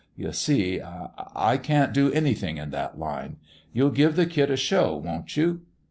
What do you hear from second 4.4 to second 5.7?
a show, won't you?"